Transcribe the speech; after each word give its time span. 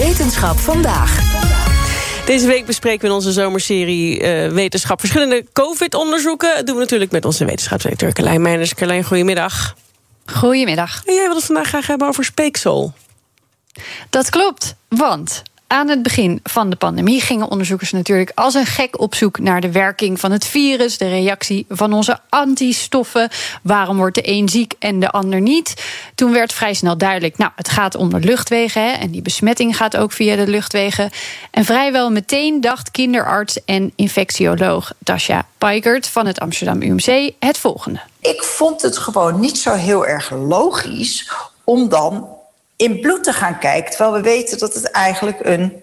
Wetenschap 0.00 0.58
vandaag. 0.58 1.20
Deze 2.26 2.46
week 2.46 2.66
bespreken 2.66 3.00
we 3.00 3.06
in 3.06 3.12
onze 3.12 3.32
zomerserie 3.32 4.20
uh, 4.20 4.52
Wetenschap 4.52 5.00
verschillende 5.00 5.44
COVID-onderzoeken. 5.52 6.54
Dat 6.54 6.66
doen 6.66 6.74
we 6.74 6.80
natuurlijk 6.80 7.10
met 7.10 7.24
onze 7.24 7.44
wetenschapsdirecteur 7.44 8.12
Carlijn 8.12 8.42
Meijners. 8.42 8.74
Carlijn, 8.74 9.04
goedemiddag. 9.04 9.76
Goedemiddag. 10.26 11.02
En 11.04 11.14
jij 11.14 11.26
wil 11.26 11.36
het 11.36 11.44
vandaag 11.44 11.66
graag 11.66 11.86
hebben 11.86 12.08
over 12.08 12.24
speeksel. 12.24 12.92
Dat 14.10 14.30
klopt, 14.30 14.74
want 14.88 15.42
aan 15.70 15.88
het 15.88 16.02
begin 16.02 16.40
van 16.42 16.70
de 16.70 16.76
pandemie 16.76 17.20
gingen 17.20 17.50
onderzoekers 17.50 17.92
natuurlijk 17.92 18.32
als 18.34 18.54
een 18.54 18.66
gek 18.66 19.00
op 19.00 19.14
zoek 19.14 19.38
naar 19.38 19.60
de 19.60 19.72
werking 19.72 20.20
van 20.20 20.32
het 20.32 20.46
virus, 20.46 20.98
de 20.98 21.08
reactie 21.08 21.64
van 21.68 21.92
onze 21.92 22.18
antistoffen. 22.28 23.28
Waarom 23.62 23.96
wordt 23.96 24.14
de 24.14 24.28
een 24.28 24.48
ziek 24.48 24.74
en 24.78 25.00
de 25.00 25.10
ander 25.10 25.40
niet? 25.40 25.84
Toen 26.14 26.32
werd 26.32 26.52
vrij 26.52 26.74
snel 26.74 26.98
duidelijk, 26.98 27.38
nou, 27.38 27.50
het 27.56 27.68
gaat 27.68 27.94
om 27.94 28.10
de 28.10 28.18
luchtwegen 28.18 28.84
hè, 28.84 28.90
en 28.90 29.10
die 29.10 29.22
besmetting 29.22 29.76
gaat 29.76 29.96
ook 29.96 30.12
via 30.12 30.36
de 30.36 30.46
luchtwegen. 30.46 31.10
En 31.50 31.64
vrijwel 31.64 32.10
meteen 32.10 32.60
dacht 32.60 32.90
kinderarts 32.90 33.64
en 33.64 33.92
infectioloog 33.96 34.92
Tasja 35.04 35.46
Peikert 35.58 36.06
van 36.06 36.26
het 36.26 36.40
Amsterdam 36.40 36.82
UMC 36.82 37.32
het 37.38 37.58
volgende. 37.58 38.00
Ik 38.20 38.42
vond 38.42 38.82
het 38.82 38.98
gewoon 38.98 39.40
niet 39.40 39.58
zo 39.58 39.72
heel 39.72 40.06
erg 40.06 40.30
logisch 40.30 41.32
om 41.64 41.88
dan 41.88 42.38
in 42.80 43.00
bloed 43.00 43.24
te 43.24 43.32
gaan 43.32 43.58
kijken. 43.58 43.90
Terwijl 43.90 44.12
we 44.12 44.20
weten 44.20 44.58
dat 44.58 44.74
het 44.74 44.90
eigenlijk 44.90 45.38
een, 45.42 45.82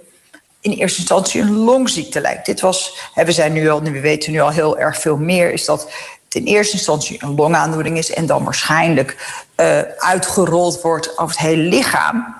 in 0.61 0.71
eerste 0.71 0.99
instantie 0.99 1.41
een 1.41 1.55
longziekte 1.55 2.21
lijkt. 2.21 2.45
Dit 2.45 2.59
was, 2.59 2.97
we, 3.13 3.31
zijn 3.31 3.53
nu 3.53 3.69
al, 3.69 3.81
we 3.81 3.99
weten 3.99 4.31
nu 4.31 4.39
al 4.39 4.49
heel 4.49 4.77
erg 4.77 4.99
veel 4.99 5.17
meer, 5.17 5.51
is 5.51 5.65
dat 5.65 5.91
het 6.23 6.35
in 6.35 6.45
eerste 6.45 6.73
instantie 6.73 7.23
een 7.23 7.35
longaandoening 7.35 7.97
is 7.97 8.11
en 8.11 8.25
dan 8.25 8.43
waarschijnlijk 8.43 9.41
uh, 9.57 9.81
uitgerold 9.97 10.81
wordt 10.81 11.17
over 11.17 11.35
het 11.35 11.45
hele 11.45 11.61
lichaam. 11.61 12.35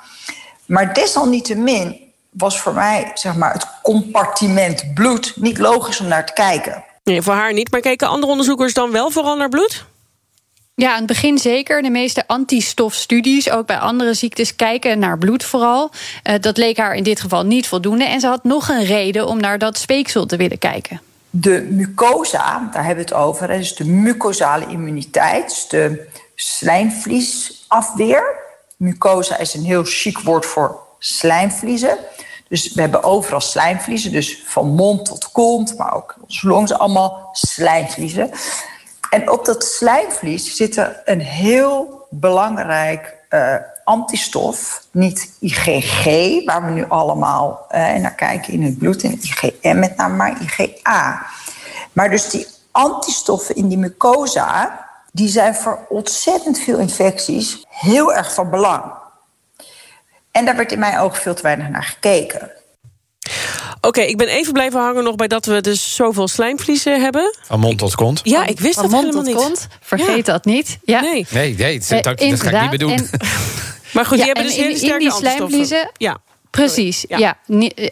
Maar 0.65 0.93
desalniettemin 0.93 1.99
was 2.29 2.59
voor 2.59 2.73
mij 2.73 3.11
zeg 3.13 3.35
maar, 3.35 3.53
het 3.53 3.67
compartiment 3.83 4.93
bloed 4.93 5.33
niet 5.35 5.57
logisch 5.57 5.99
om 5.99 6.07
naar 6.07 6.25
te 6.25 6.33
kijken. 6.33 6.83
Nee, 7.03 7.21
voor 7.21 7.33
haar 7.33 7.53
niet, 7.53 7.71
maar 7.71 7.81
keken 7.81 8.07
andere 8.07 8.31
onderzoekers 8.31 8.73
dan 8.73 8.91
wel 8.91 9.11
vooral 9.11 9.35
naar 9.35 9.49
bloed? 9.49 9.85
Ja, 10.81 10.91
aan 10.91 10.97
het 10.97 11.05
begin 11.05 11.37
zeker. 11.37 11.81
De 11.81 11.89
meeste 11.89 12.27
antistofstudies, 12.27 13.49
ook 13.49 13.65
bij 13.65 13.77
andere 13.77 14.13
ziektes, 14.13 14.55
kijken 14.55 14.99
naar 14.99 15.17
bloed 15.17 15.43
vooral. 15.43 15.91
Uh, 16.23 16.35
dat 16.39 16.57
leek 16.57 16.77
haar 16.77 16.95
in 16.95 17.03
dit 17.03 17.21
geval 17.21 17.45
niet 17.45 17.67
voldoende. 17.67 18.03
En 18.03 18.19
ze 18.19 18.27
had 18.27 18.43
nog 18.43 18.69
een 18.69 18.83
reden 18.83 19.27
om 19.27 19.39
naar 19.39 19.57
dat 19.57 19.77
speeksel 19.77 20.25
te 20.25 20.37
willen 20.37 20.57
kijken. 20.57 21.01
De 21.29 21.67
mucosa, 21.69 22.69
daar 22.71 22.85
hebben 22.85 23.05
we 23.05 23.11
het 23.11 23.21
over. 23.21 23.47
Dus 23.47 23.75
de 23.75 23.85
mucosale 23.85 24.65
immuniteit, 24.65 25.69
de 25.69 26.07
slijmvliesafweer. 26.35 28.35
Mucosa 28.75 29.37
is 29.37 29.53
een 29.53 29.65
heel 29.65 29.83
chic 29.83 30.19
woord 30.19 30.45
voor 30.45 30.79
slijmvliezen. 30.99 31.97
Dus 32.49 32.73
we 32.73 32.81
hebben 32.81 33.03
overal 33.03 33.41
slijmvliezen, 33.41 34.11
dus 34.11 34.41
van 34.45 34.67
mond 34.67 35.05
tot 35.05 35.31
kont, 35.31 35.77
maar 35.77 35.93
ook 35.93 36.15
onze 36.21 36.47
longen, 36.47 36.79
allemaal 36.79 37.29
slijmvliezen. 37.31 38.31
En 39.09 39.31
op 39.31 39.45
dat 39.45 39.63
slijmvlies 39.63 40.55
zit 40.55 40.77
er 40.77 41.01
een 41.05 41.21
heel 41.21 42.07
belangrijk 42.09 43.15
uh, 43.29 43.55
antistof, 43.83 44.85
niet 44.91 45.37
IgG, 45.39 46.05
waar 46.45 46.65
we 46.65 46.71
nu 46.71 46.85
allemaal 46.87 47.65
uh, 47.71 47.93
naar 47.93 48.15
kijken 48.15 48.53
in 48.53 48.63
het 48.63 48.77
bloed, 48.77 49.03
en 49.03 49.19
IgM 49.21 49.79
met 49.79 49.95
name, 49.95 50.15
maar 50.15 50.41
IgA. 50.41 51.25
Maar 51.93 52.09
dus 52.09 52.29
die 52.29 52.47
antistoffen 52.71 53.55
in 53.55 53.67
die 53.67 53.77
mucosa, 53.77 54.85
die 55.11 55.27
zijn 55.27 55.55
voor 55.55 55.85
ontzettend 55.89 56.59
veel 56.59 56.77
infecties 56.77 57.65
heel 57.69 58.13
erg 58.13 58.33
van 58.33 58.49
belang. 58.49 58.83
En 60.31 60.45
daar 60.45 60.55
werd 60.55 60.71
in 60.71 60.79
mijn 60.79 60.99
ogen 60.99 61.21
veel 61.21 61.35
te 61.35 61.41
weinig 61.41 61.69
naar 61.69 61.83
gekeken. 61.83 62.51
Oké, 63.81 64.01
ik 64.01 64.17
ben 64.17 64.27
even 64.27 64.53
blijven 64.53 64.79
hangen 64.79 65.03
nog 65.03 65.15
bij 65.15 65.27
dat 65.27 65.45
we 65.45 65.61
dus 65.61 65.95
zoveel 65.95 66.27
slijmvliezen 66.27 67.01
hebben. 67.01 67.35
Van 67.41 67.59
mond 67.59 67.77
tot 67.77 67.95
kont. 67.95 68.19
Ja, 68.23 68.45
ik 68.45 68.59
wist 68.59 68.73
van 68.73 68.83
dat 68.83 68.91
mond 68.91 69.03
helemaal 69.03 69.23
tot 69.23 69.33
niet. 69.33 69.43
kont. 69.43 69.67
Vergeet 69.81 70.25
dat 70.25 70.45
niet. 70.45 70.77
Ja. 70.83 71.01
Nee. 71.01 71.25
Nee, 71.29 71.55
nee 71.55 71.79
dat, 71.79 72.03
dat, 72.03 72.19
dat 72.19 72.41
ga 72.41 72.49
ik 72.49 72.61
niet 72.61 72.69
meer 72.69 72.79
doen. 72.79 72.91
En, 72.91 73.09
maar 73.93 74.05
goed, 74.05 74.17
die 74.17 74.25
ja, 74.27 74.33
hebben 74.33 74.43
dus 74.43 74.55
in, 74.55 74.63
hele 74.63 74.77
sterke 74.77 74.93
in 74.93 74.99
die 74.99 75.11
antistoffen. 75.11 75.47
slijmvliezen 75.49 75.91
Ja. 75.97 76.17
Precies, 76.51 77.05
ja. 77.07 77.37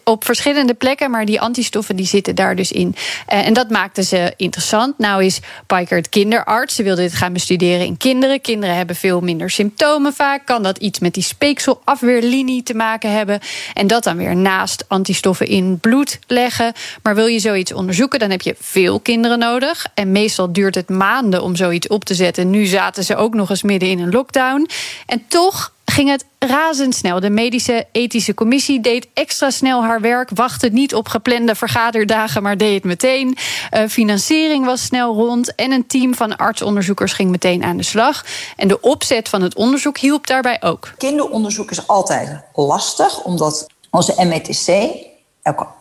Op 0.04 0.26
verschillende 0.26 0.74
plekken, 0.74 1.12
maar 1.12 1.26
die 1.26 1.42
antistoffen 1.42 1.96
die 1.96 2.06
zitten 2.06 2.36
daar 2.36 2.56
dus 2.56 2.72
in. 2.72 2.96
Uh, 3.34 3.48
en 3.48 3.54
dat 3.54 3.70
maakte 3.70 4.04
ze 4.04 4.34
interessant. 4.38 4.98
Nou 4.98 5.24
is 5.24 5.40
Pikert 5.68 6.10
kinderarts. 6.10 6.76
Ze 6.76 6.84
wilde 6.84 7.02
dit 7.02 7.14
gaan 7.14 7.34
bestuderen 7.34 7.86
in 7.86 7.98
kinderen. 7.98 8.42
Kinderen 8.42 8.76
hebben 8.76 8.96
veel 8.96 9.22
minder 9.22 9.50
symptomen 9.50 10.14
vaak. 10.14 10.46
Kan 10.46 10.64
dat 10.64 10.78
iets 10.78 11.00
met 11.00 11.14
die 11.14 11.24
speekselafweerlinie 11.24 12.64
te 12.64 12.74
maken 12.74 13.12
hebben? 13.12 13.40
En 13.74 13.88
dat 13.88 14.04
dan 14.04 14.18
weer 14.18 14.36
naast 14.36 14.86
antistoffen 14.88 15.48
in 15.48 15.80
bloed 15.80 16.20
leggen. 16.28 16.74
Maar 17.04 17.16
wil 17.16 17.28
je 17.28 17.40
zoiets 17.40 17.74
onderzoeken, 17.74 18.20
dan 18.20 18.30
heb 18.30 18.42
je 18.42 18.56
veel 18.60 19.00
kinderen 19.00 19.40
nodig. 19.40 19.86
En 19.94 20.12
meestal 20.12 20.54
duurt 20.54 20.76
het 20.76 20.90
maanden 20.90 21.44
om 21.44 21.56
zoiets 21.56 21.88
op 21.88 22.06
te 22.06 22.14
zetten. 22.14 22.50
Nu 22.50 22.66
zaten 22.66 23.04
ze 23.04 23.16
ook 23.16 23.34
nog 23.34 23.50
eens 23.50 23.64
midden 23.64 23.90
in 23.90 24.00
een 24.00 24.12
lockdown. 24.12 24.70
En 25.06 25.26
toch 25.28 25.74
ging 25.86 26.10
het 26.10 26.26
razendsnel. 26.40 27.20
De 27.20 27.30
medische 27.30 27.86
ethische 27.92 28.34
commissie 28.34 28.82
deed 28.82 29.08
extra 29.14 29.50
snel 29.50 29.84
haar 29.84 30.02
werk. 30.02 30.30
Wachtte 30.34 30.68
niet 30.68 30.96
op 30.96 31.08
geplande 31.08 31.56
vergaderdagen, 31.56 32.44
maar 32.44 32.58
deed 32.58 32.74
het 32.74 32.84
meteen. 32.84 33.38
Uh, 33.72 33.88
financiering 33.88 34.66
was 34.66 34.84
snel 34.84 35.14
rond. 35.14 35.56
En 35.56 35.72
een 35.72 35.88
team 35.88 36.16
van 36.16 36.38
artsonderzoekers 36.38 37.14
ging 37.14 37.32
meteen 37.32 37.64
aan 37.64 37.78
de 37.78 37.84
slag. 37.84 38.26
En 38.56 38.68
de 38.68 38.82
opzet 38.82 39.30
van 39.30 39.42
het 39.42 39.56
onderzoek 39.56 39.98
hielp 39.98 40.28
daarbij 40.28 40.62
ook. 40.62 40.94
Kinderonderzoek 40.98 41.72
is 41.72 41.88
altijd 41.88 42.30
lastig, 42.54 43.24
omdat 43.24 43.68
onze 43.90 44.26
METC. 44.26 44.90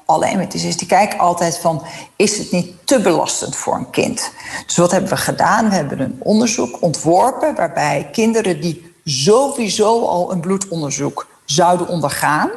Alle 0.07 0.37
METC's 0.37 0.77
die 0.77 0.87
kijken 0.89 1.19
altijd 1.19 1.59
van... 1.59 1.83
is 2.17 2.39
het 2.39 2.51
niet 2.51 2.73
te 2.85 3.01
belastend 3.01 3.57
voor 3.57 3.75
een 3.75 3.91
kind? 3.91 4.33
Dus 4.67 4.77
wat 4.77 4.91
hebben 4.91 5.11
we 5.11 5.17
gedaan? 5.17 5.69
We 5.69 5.75
hebben 5.75 6.01
een 6.01 6.17
onderzoek 6.19 6.83
ontworpen... 6.83 7.55
waarbij 7.55 8.09
kinderen 8.13 8.61
die 8.61 8.94
sowieso 9.05 10.07
al 10.07 10.33
een 10.33 10.41
bloedonderzoek 10.41 11.27
zouden 11.45 11.89
ondergaan. 11.89 12.51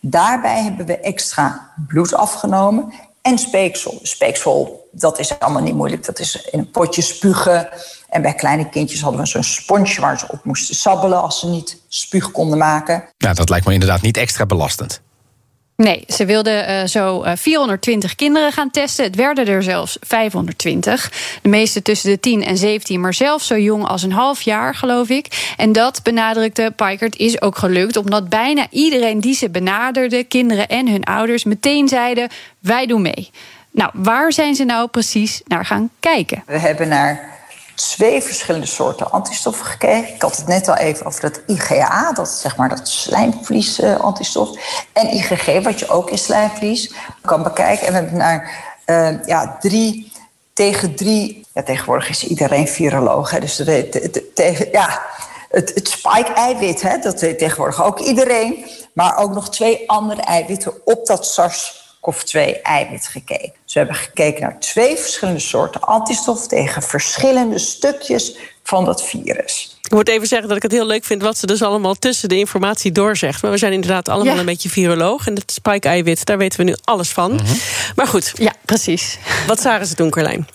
Daarbij 0.00 0.62
hebben 0.62 0.86
we 0.86 0.98
extra 0.98 1.72
bloed 1.86 2.14
afgenomen 2.14 2.92
en 3.22 3.38
speeksel. 3.38 3.98
Speeksel, 4.02 4.88
dat 4.92 5.18
is 5.18 5.38
allemaal 5.38 5.62
niet 5.62 5.74
moeilijk. 5.74 6.04
Dat 6.06 6.18
is 6.18 6.48
in 6.50 6.58
een 6.58 6.70
potje 6.70 7.02
spugen. 7.02 7.68
En 8.08 8.22
bij 8.22 8.34
kleine 8.34 8.68
kindjes 8.68 9.00
hadden 9.00 9.20
we 9.20 9.26
zo'n 9.26 9.42
sponsje 9.42 10.00
waar 10.00 10.18
ze 10.18 10.26
op 10.28 10.44
moesten 10.44 10.74
sabbelen 10.74 11.22
als 11.22 11.38
ze 11.38 11.46
niet 11.46 11.82
spuug 11.88 12.30
konden 12.30 12.58
maken. 12.58 13.04
Nou, 13.18 13.34
dat 13.34 13.48
lijkt 13.48 13.66
me 13.66 13.72
inderdaad 13.72 14.00
niet 14.00 14.16
extra 14.16 14.46
belastend. 14.46 15.00
Nee, 15.80 16.04
ze 16.08 16.24
wilden 16.24 16.70
uh, 16.70 16.86
zo 16.86 17.24
uh, 17.24 17.32
420 17.36 18.14
kinderen 18.14 18.52
gaan 18.52 18.70
testen. 18.70 19.04
Het 19.04 19.16
werden 19.16 19.46
er 19.46 19.62
zelfs 19.62 19.96
520. 20.00 21.12
De 21.42 21.48
meeste 21.48 21.82
tussen 21.82 22.10
de 22.10 22.20
10 22.20 22.44
en 22.44 22.56
17, 22.56 23.00
maar 23.00 23.14
zelfs 23.14 23.46
zo 23.46 23.58
jong 23.58 23.84
als 23.84 24.02
een 24.02 24.12
half 24.12 24.42
jaar, 24.42 24.74
geloof 24.74 25.08
ik. 25.08 25.54
En 25.56 25.72
dat 25.72 26.02
benadrukte 26.02 26.72
Pikert 26.76 27.16
is 27.16 27.42
ook 27.42 27.58
gelukt, 27.58 27.96
omdat 27.96 28.28
bijna 28.28 28.66
iedereen 28.70 29.20
die 29.20 29.34
ze 29.34 29.50
benaderde, 29.50 30.24
kinderen 30.24 30.68
en 30.68 30.88
hun 30.88 31.04
ouders, 31.04 31.44
meteen 31.44 31.88
zeiden: 31.88 32.28
wij 32.58 32.86
doen 32.86 33.02
mee. 33.02 33.30
Nou, 33.70 33.90
waar 33.94 34.32
zijn 34.32 34.54
ze 34.54 34.64
nou 34.64 34.88
precies 34.88 35.40
naar 35.46 35.64
gaan 35.64 35.90
kijken? 36.00 36.42
We 36.46 36.58
hebben 36.58 36.88
naar 36.88 37.39
twee 37.88 38.22
verschillende 38.22 38.66
soorten 38.66 39.10
antistoffen 39.10 39.66
gekeken. 39.66 40.14
Ik 40.14 40.22
had 40.22 40.36
het 40.36 40.46
net 40.46 40.68
al 40.68 40.76
even 40.76 41.06
over 41.06 41.20
dat 41.20 41.40
IgA, 41.46 42.12
dat 42.12 42.28
zeg 42.28 42.56
maar 42.56 42.68
dat 42.68 42.88
slijmvlies-antistof. 42.88 44.58
en 44.92 45.14
IgG, 45.14 45.62
wat 45.62 45.78
je 45.78 45.88
ook 45.88 46.10
in 46.10 46.18
slijmvlies 46.18 46.94
kan 47.24 47.42
bekijken. 47.42 47.86
En 47.86 47.92
we 47.92 47.98
hebben 47.98 48.18
naar 48.18 48.68
uh, 48.86 49.26
ja, 49.26 49.56
drie 49.60 50.12
tegen 50.52 50.94
drie. 50.94 51.46
Ja, 51.54 51.62
tegenwoordig 51.62 52.08
is 52.08 52.26
iedereen 52.26 52.68
viroloog. 52.68 53.30
Hè, 53.30 53.40
dus 53.40 53.56
de, 53.56 54.30
tegen, 54.34 54.68
ja, 54.72 55.02
het, 55.50 55.74
het 55.74 55.88
spike-eiwit, 55.88 57.02
dat 57.02 57.20
weet 57.20 57.38
tegenwoordig 57.38 57.84
ook 57.84 57.98
iedereen. 57.98 58.64
Maar 58.92 59.16
ook 59.16 59.34
nog 59.34 59.50
twee 59.50 59.90
andere 59.90 60.20
eiwitten 60.20 60.74
op 60.84 61.06
dat 61.06 61.26
SARS 61.26 61.79
COV-2-eiwit 62.00 63.06
gekeken. 63.06 63.52
Dus 63.64 63.72
we 63.72 63.78
hebben 63.78 63.96
gekeken 63.96 64.40
naar 64.40 64.60
twee 64.60 64.96
verschillende 64.96 65.40
soorten 65.40 65.80
antistof 65.80 66.46
tegen 66.46 66.82
verschillende 66.82 67.58
stukjes 67.58 68.36
van 68.62 68.84
dat 68.84 69.04
virus. 69.04 69.78
Ik 69.82 69.96
moet 69.96 70.08
even 70.08 70.26
zeggen 70.26 70.48
dat 70.48 70.56
ik 70.56 70.62
het 70.62 70.72
heel 70.72 70.86
leuk 70.86 71.04
vind 71.04 71.22
wat 71.22 71.38
ze 71.38 71.46
dus 71.46 71.62
allemaal 71.62 71.94
tussen 71.94 72.28
de 72.28 72.38
informatie 72.38 72.92
doorzegt. 72.92 73.42
Maar 73.42 73.50
we 73.50 73.58
zijn 73.58 73.72
inderdaad 73.72 74.08
allemaal 74.08 74.38
een 74.38 74.44
beetje 74.44 74.68
viroloog. 74.68 75.26
En 75.26 75.34
het 75.34 75.52
spike-eiwit, 75.52 76.24
daar 76.24 76.38
weten 76.38 76.58
we 76.58 76.64
nu 76.64 76.76
alles 76.84 77.08
van. 77.08 77.32
Mhm. 77.32 77.54
Maar 77.94 78.06
goed. 78.06 78.32
Ja, 78.34 78.52
precies. 78.64 79.18
Wat 79.46 79.60
zagen 79.60 79.86
ze 79.86 79.94
toen, 79.94 80.10
Carlijn? 80.10 80.46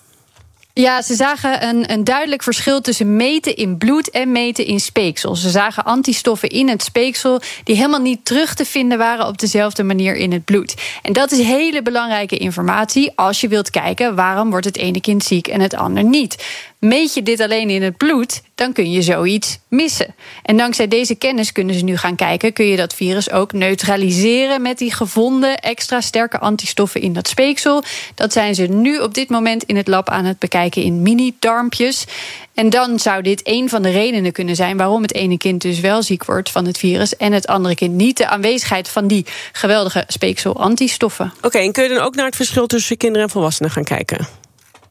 Ja, 0.77 1.01
ze 1.01 1.13
zagen 1.13 1.67
een, 1.67 1.91
een 1.91 2.03
duidelijk 2.03 2.43
verschil 2.43 2.81
tussen 2.81 3.15
meten 3.15 3.55
in 3.55 3.77
bloed 3.77 4.09
en 4.09 4.31
meten 4.31 4.65
in 4.65 4.79
speeksel. 4.79 5.35
Ze 5.35 5.49
zagen 5.49 5.83
antistoffen 5.83 6.49
in 6.49 6.69
het 6.69 6.83
speeksel 6.83 7.41
die 7.63 7.75
helemaal 7.75 7.99
niet 7.99 8.25
terug 8.25 8.53
te 8.53 8.65
vinden 8.65 8.97
waren 8.97 9.27
op 9.27 9.37
dezelfde 9.37 9.83
manier 9.83 10.15
in 10.15 10.31
het 10.31 10.45
bloed. 10.45 10.75
En 11.01 11.13
dat 11.13 11.31
is 11.31 11.39
hele 11.39 11.81
belangrijke 11.81 12.37
informatie 12.37 13.11
als 13.15 13.41
je 13.41 13.47
wilt 13.47 13.69
kijken 13.69 14.15
waarom 14.15 14.49
wordt 14.49 14.65
het 14.65 14.77
ene 14.77 15.01
kind 15.01 15.23
ziek 15.23 15.47
en 15.47 15.61
het 15.61 15.73
ander 15.73 16.03
niet. 16.03 16.43
Meet 16.85 17.13
je 17.13 17.23
dit 17.23 17.39
alleen 17.39 17.69
in 17.69 17.83
het 17.83 17.97
bloed, 17.97 18.41
dan 18.55 18.73
kun 18.73 18.91
je 18.91 19.01
zoiets 19.01 19.59
missen. 19.67 20.15
En 20.43 20.57
dankzij 20.57 20.87
deze 20.87 21.15
kennis 21.15 21.51
kunnen 21.51 21.75
ze 21.75 21.83
nu 21.83 21.97
gaan 21.97 22.15
kijken: 22.15 22.53
kun 22.53 22.65
je 22.65 22.75
dat 22.75 22.93
virus 22.93 23.31
ook 23.31 23.53
neutraliseren 23.53 24.61
met 24.61 24.77
die 24.77 24.93
gevonden 24.93 25.57
extra 25.57 26.01
sterke 26.01 26.39
antistoffen 26.39 27.01
in 27.01 27.13
dat 27.13 27.27
speeksel? 27.27 27.83
Dat 28.15 28.33
zijn 28.33 28.55
ze 28.55 28.63
nu 28.63 28.99
op 28.99 29.13
dit 29.13 29.29
moment 29.29 29.63
in 29.63 29.75
het 29.75 29.87
lab 29.87 30.09
aan 30.09 30.25
het 30.25 30.39
bekijken 30.39 30.81
in 30.83 31.01
mini-darmpjes. 31.01 32.05
En 32.53 32.69
dan 32.69 32.99
zou 32.99 33.21
dit 33.21 33.41
een 33.43 33.69
van 33.69 33.81
de 33.81 33.91
redenen 33.91 34.31
kunnen 34.31 34.55
zijn 34.55 34.77
waarom 34.77 35.01
het 35.01 35.13
ene 35.13 35.37
kind 35.37 35.61
dus 35.61 35.79
wel 35.79 36.03
ziek 36.03 36.25
wordt 36.25 36.49
van 36.49 36.65
het 36.65 36.77
virus 36.77 37.15
en 37.15 37.31
het 37.31 37.47
andere 37.47 37.75
kind 37.75 37.93
niet. 37.93 38.17
De 38.17 38.27
aanwezigheid 38.27 38.89
van 38.89 39.07
die 39.07 39.25
geweldige 39.51 40.03
speeksel-antistoffen. 40.07 41.33
Oké, 41.41 41.57
en 41.57 41.71
kun 41.71 41.83
je 41.83 41.89
dan 41.89 42.03
ook 42.03 42.15
naar 42.15 42.25
het 42.25 42.35
verschil 42.35 42.67
tussen 42.67 42.97
kinderen 42.97 43.23
en 43.27 43.33
volwassenen 43.33 43.71
gaan 43.71 43.83
kijken? 43.83 44.44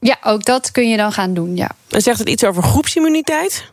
Ja, 0.05 0.17
ook 0.23 0.45
dat 0.45 0.71
kun 0.71 0.89
je 0.89 0.97
dan 0.97 1.11
gaan 1.11 1.33
doen, 1.33 1.55
ja. 1.55 1.69
En 1.89 2.01
zegt 2.01 2.19
het 2.19 2.29
iets 2.29 2.43
over 2.43 2.63
groepsimmuniteit? 2.63 3.65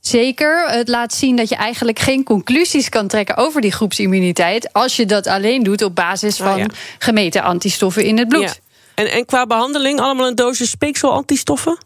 Zeker. 0.00 0.70
Het 0.70 0.88
laat 0.88 1.14
zien 1.14 1.36
dat 1.36 1.48
je 1.48 1.56
eigenlijk 1.56 1.98
geen 1.98 2.24
conclusies 2.24 2.88
kan 2.88 3.08
trekken 3.08 3.36
over 3.36 3.60
die 3.60 3.72
groepsimmuniteit. 3.72 4.72
als 4.72 4.96
je 4.96 5.06
dat 5.06 5.26
alleen 5.26 5.62
doet 5.62 5.82
op 5.82 5.94
basis 5.94 6.36
van 6.36 6.58
ja. 6.58 6.66
gemeten 6.98 7.42
antistoffen 7.42 8.04
in 8.04 8.18
het 8.18 8.28
bloed. 8.28 8.42
Ja. 8.42 8.54
En, 8.94 9.10
en 9.10 9.24
qua 9.24 9.46
behandeling 9.46 10.00
allemaal 10.00 10.26
een 10.26 10.34
dosis 10.34 10.70
speeksel-antistoffen? 10.70 11.78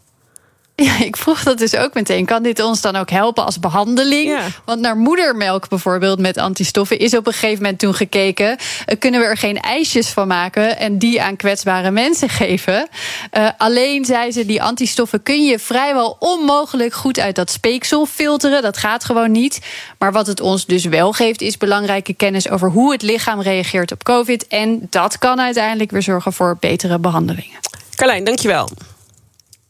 Ja, 0.85 1.03
ik 1.03 1.17
vroeg 1.17 1.43
dat 1.43 1.57
dus 1.57 1.75
ook 1.75 1.93
meteen. 1.93 2.25
Kan 2.25 2.43
dit 2.43 2.59
ons 2.63 2.81
dan 2.81 2.95
ook 2.95 3.09
helpen 3.09 3.45
als 3.45 3.59
behandeling? 3.59 4.29
Ja. 4.29 4.47
Want 4.65 4.79
naar 4.79 4.97
moedermelk 4.97 5.69
bijvoorbeeld 5.69 6.19
met 6.19 6.37
antistoffen 6.37 6.99
is 6.99 7.15
op 7.15 7.27
een 7.27 7.33
gegeven 7.33 7.61
moment 7.61 7.79
toen 7.79 7.93
gekeken. 7.93 8.57
eh, 8.85 8.99
kunnen 8.99 9.19
we 9.19 9.25
er 9.25 9.37
geen 9.37 9.59
ijsjes 9.59 10.07
van 10.07 10.27
maken 10.27 10.77
en 10.77 10.97
die 10.97 11.21
aan 11.21 11.35
kwetsbare 11.35 11.91
mensen 11.91 12.29
geven? 12.29 12.87
Eh, 13.31 13.49
alleen 13.57 14.05
zei 14.05 14.31
ze, 14.31 14.45
die 14.45 14.61
antistoffen 14.63 15.23
kun 15.23 15.45
je 15.45 15.59
vrijwel 15.59 16.15
onmogelijk 16.19 16.93
goed 16.93 17.19
uit 17.19 17.35
dat 17.35 17.51
speeksel 17.51 18.05
filteren. 18.05 18.61
Dat 18.61 18.77
gaat 18.77 19.05
gewoon 19.05 19.31
niet. 19.31 19.59
Maar 19.97 20.11
wat 20.11 20.27
het 20.27 20.41
ons 20.41 20.65
dus 20.65 20.85
wel 20.85 21.11
geeft, 21.11 21.41
is 21.41 21.57
belangrijke 21.57 22.13
kennis 22.13 22.49
over 22.49 22.69
hoe 22.69 22.91
het 22.91 23.01
lichaam 23.01 23.41
reageert 23.41 23.91
op 23.91 24.03
COVID. 24.03 24.47
En 24.47 24.87
dat 24.89 25.17
kan 25.17 25.41
uiteindelijk 25.41 25.91
weer 25.91 26.03
zorgen 26.03 26.33
voor 26.33 26.57
betere 26.59 26.99
behandelingen. 26.99 27.59
Carlijn, 27.95 28.23
dankjewel. 28.23 28.69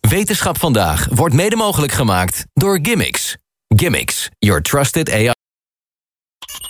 Wetenschap 0.09 0.59
vandaag 0.59 1.07
wordt 1.09 1.35
mede 1.35 1.55
mogelijk 1.55 1.91
gemaakt 1.91 2.45
door 2.53 2.79
Gimmicks. 2.81 3.37
Gimmicks, 3.67 4.29
your 4.39 4.61
trusted 4.61 5.11
AI. 5.11 5.31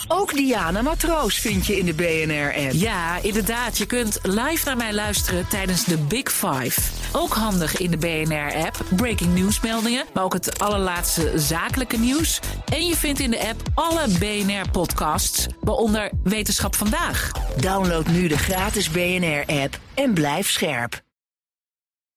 Ook 0.08 0.34
Diana 0.34 0.82
Matroos 0.82 1.40
vind 1.40 1.66
je 1.66 1.78
in 1.78 1.86
de 1.86 1.94
BNR-app. 1.94 2.72
Ja, 2.72 3.18
inderdaad. 3.22 3.78
Je 3.78 3.86
kunt 3.86 4.20
live 4.24 4.66
naar 4.66 4.78
mij 4.78 4.94
luisteren 4.94 5.48
tijdens 5.48 5.84
de 5.84 5.98
Big 5.98 6.32
Five. 6.32 6.82
Ook 7.12 7.34
handig 7.34 7.78
in 7.78 7.92
de 7.92 7.98
BNR-app. 7.98 8.78
Breaking 8.96 9.34
nieuwsmeldingen, 9.34 10.06
maar 10.14 10.24
ook 10.24 10.34
het 10.34 10.60
allerlaatste 10.60 11.32
zakelijke 11.36 11.98
nieuws. 11.98 12.40
En 12.66 12.86
je 12.86 12.96
vindt 12.96 13.20
in 13.20 13.32
de 13.32 13.48
app 13.48 13.62
alle 13.74 14.08
BNR-podcasts, 14.20 15.48
waaronder 15.60 16.12
Wetenschap 16.24 16.76
Vandaag. 16.76 17.32
Download 17.60 18.08
nu 18.08 18.28
de 18.28 18.38
gratis 18.38 18.90
BNR-app 18.90 19.80
en 19.94 20.14
blijf 20.14 20.50
scherp. 20.50 21.05